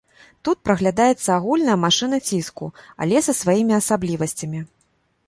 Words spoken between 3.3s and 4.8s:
сваімі асаблівасцямі.